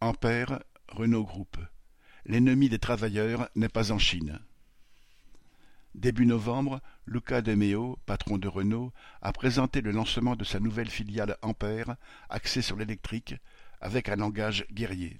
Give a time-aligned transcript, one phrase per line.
[0.00, 1.56] Ampère, Renault Group.
[2.24, 4.38] L'ennemi des travailleurs n'est pas en Chine.
[5.96, 8.92] Début novembre, Luca De Meo, patron de Renault,
[9.22, 11.96] a présenté le lancement de sa nouvelle filiale Ampère,
[12.28, 13.34] axée sur l'électrique,
[13.80, 15.18] avec un langage guerrier.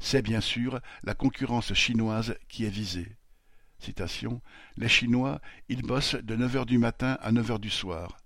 [0.00, 3.16] C'est bien sûr la concurrence chinoise qui est visée.
[3.78, 4.42] Citation,
[4.76, 8.18] Les Chinois, ils bossent de neuf heures du matin à neuf heures du soir.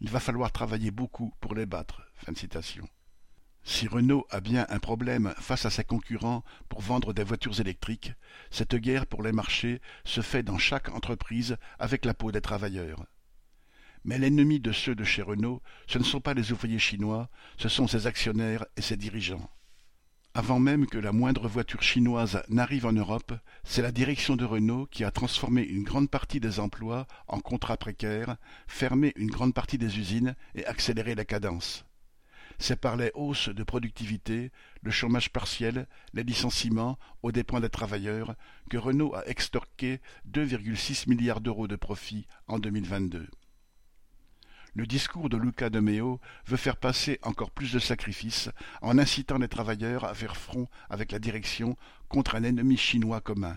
[0.00, 2.00] Il va falloir travailler beaucoup pour les battre.
[2.14, 2.88] Fin citation.
[3.66, 8.12] Si Renault a bien un problème face à ses concurrents pour vendre des voitures électriques,
[8.50, 13.06] cette guerre pour les marchés se fait dans chaque entreprise avec la peau des travailleurs.
[14.04, 17.70] Mais l'ennemi de ceux de chez Renault, ce ne sont pas les ouvriers chinois, ce
[17.70, 19.50] sont ses actionnaires et ses dirigeants.
[20.34, 24.86] Avant même que la moindre voiture chinoise n'arrive en Europe, c'est la direction de Renault
[24.90, 28.36] qui a transformé une grande partie des emplois en contrats précaires,
[28.66, 31.86] fermé une grande partie des usines et accéléré la cadence.
[32.58, 38.34] C'est par les hausses de productivité, le chômage partiel, les licenciements aux dépens des travailleurs
[38.70, 43.28] que Renault a extorqué 2,6 milliards d'euros de profit en 2022.
[44.76, 48.50] Le discours de Luca de Meo veut faire passer encore plus de sacrifices
[48.82, 51.76] en incitant les travailleurs à faire front avec la direction
[52.08, 53.56] contre un ennemi chinois commun.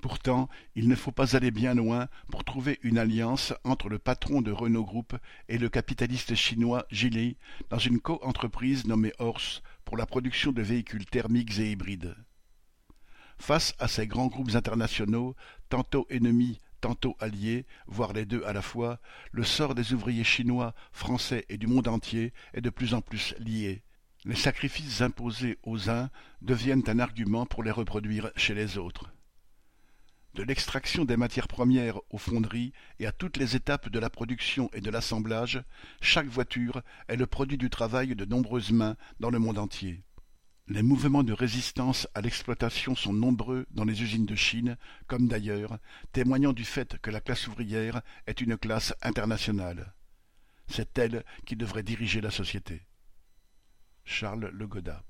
[0.00, 4.40] Pourtant, il ne faut pas aller bien loin pour trouver une alliance entre le patron
[4.40, 5.14] de Renault Group
[5.48, 7.36] et le capitaliste chinois Geely
[7.68, 12.16] dans une co-entreprise nommée Horse pour la production de véhicules thermiques et hybrides.
[13.38, 15.36] Face à ces grands groupes internationaux,
[15.68, 19.00] tantôt ennemis, tantôt alliés, voire les deux à la fois,
[19.32, 23.34] le sort des ouvriers chinois, français et du monde entier est de plus en plus
[23.38, 23.82] lié.
[24.24, 29.12] Les sacrifices imposés aux uns deviennent un argument pour les reproduire chez les autres.
[30.34, 34.70] De l'extraction des matières premières aux fonderies et à toutes les étapes de la production
[34.72, 35.62] et de l'assemblage,
[36.00, 40.04] chaque voiture est le produit du travail de nombreuses mains dans le monde entier.
[40.68, 44.76] Les mouvements de résistance à l'exploitation sont nombreux dans les usines de Chine,
[45.08, 45.78] comme d'ailleurs,
[46.12, 49.94] témoignant du fait que la classe ouvrière est une classe internationale.
[50.68, 52.86] C'est elle qui devrait diriger la société.
[54.04, 55.04] Charles Le Godat